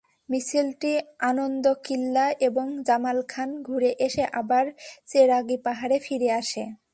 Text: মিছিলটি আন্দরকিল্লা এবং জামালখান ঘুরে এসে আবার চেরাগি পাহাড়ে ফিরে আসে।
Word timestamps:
মিছিলটি 0.29 0.91
আন্দরকিল্লা 1.29 2.25
এবং 2.47 2.67
জামালখান 2.87 3.49
ঘুরে 3.67 3.91
এসে 4.05 4.23
আবার 4.41 4.65
চেরাগি 5.07 5.57
পাহাড়ে 5.65 5.97
ফিরে 6.05 6.29
আসে। 6.41 6.63